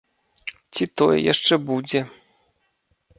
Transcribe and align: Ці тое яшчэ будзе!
Ці 0.77 0.83
тое 1.01 1.17
яшчэ 1.33 1.55
будзе! 1.69 2.01